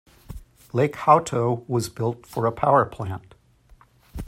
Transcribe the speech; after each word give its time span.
Lake 0.73 0.93
Hauto 0.95 1.63
was 1.69 1.87
built 1.87 2.25
for 2.25 2.47
a 2.47 2.51
power 2.51 2.85
plant. 2.85 3.35